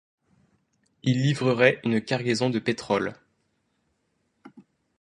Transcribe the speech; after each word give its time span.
Il 1.03 1.21
livrerait 1.21 1.79
une 1.83 2.01
cargaison 2.01 2.49
de 2.49 2.57
pétrole. 2.57 3.13